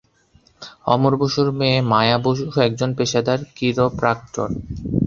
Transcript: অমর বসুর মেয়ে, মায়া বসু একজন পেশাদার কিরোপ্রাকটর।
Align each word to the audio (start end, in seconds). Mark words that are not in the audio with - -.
অমর 0.85 1.13
বসুর 1.21 1.47
মেয়ে, 1.59 1.77
মায়া 1.91 2.17
বসু 2.25 2.45
একজন 2.67 2.89
পেশাদার 2.97 3.39
কিরোপ্রাকটর। 3.55 4.49